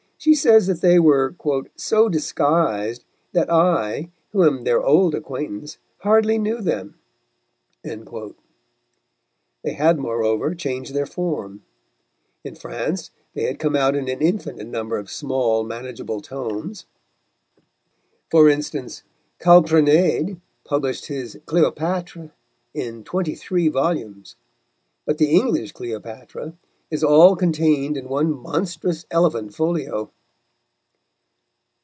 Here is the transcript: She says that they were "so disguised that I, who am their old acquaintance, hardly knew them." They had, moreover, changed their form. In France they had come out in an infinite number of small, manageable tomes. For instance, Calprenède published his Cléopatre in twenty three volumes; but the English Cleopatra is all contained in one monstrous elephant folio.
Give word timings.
She 0.17 0.35
says 0.35 0.67
that 0.67 0.81
they 0.81 0.99
were 0.99 1.33
"so 1.77 2.07
disguised 2.07 3.03
that 3.33 3.51
I, 3.51 4.11
who 4.33 4.43
am 4.45 4.65
their 4.65 4.79
old 4.79 5.15
acquaintance, 5.15 5.79
hardly 6.01 6.37
knew 6.37 6.61
them." 6.61 6.93
They 7.83 8.03
had, 9.73 9.97
moreover, 9.97 10.53
changed 10.53 10.93
their 10.93 11.07
form. 11.07 11.63
In 12.43 12.53
France 12.53 13.09
they 13.33 13.45
had 13.45 13.57
come 13.57 13.75
out 13.75 13.95
in 13.95 14.07
an 14.07 14.21
infinite 14.21 14.67
number 14.67 14.99
of 14.99 15.09
small, 15.09 15.63
manageable 15.63 16.21
tomes. 16.21 16.85
For 18.29 18.47
instance, 18.47 19.01
Calprenède 19.39 20.39
published 20.63 21.07
his 21.07 21.39
Cléopatre 21.47 22.29
in 22.75 23.03
twenty 23.03 23.33
three 23.33 23.69
volumes; 23.69 24.35
but 25.03 25.17
the 25.17 25.31
English 25.31 25.71
Cleopatra 25.71 26.53
is 26.91 27.05
all 27.05 27.37
contained 27.37 27.95
in 27.95 28.09
one 28.09 28.29
monstrous 28.35 29.05
elephant 29.11 29.55
folio. 29.55 30.11